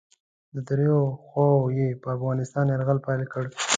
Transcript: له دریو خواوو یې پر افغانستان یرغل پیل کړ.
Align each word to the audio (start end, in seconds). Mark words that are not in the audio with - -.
له 0.53 0.61
دریو 0.67 0.99
خواوو 1.25 1.73
یې 1.77 1.87
پر 2.01 2.09
افغانستان 2.17 2.65
یرغل 2.69 2.99
پیل 3.05 3.21
کړ. 3.33 3.43